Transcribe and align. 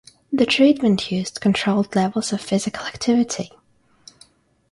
The 0.33 0.47
treatment 0.47 1.11
used 1.11 1.41
controlled 1.41 1.95
levels 1.95 2.33
of 2.33 2.41
physical 2.41 2.83
activity. 2.87 3.51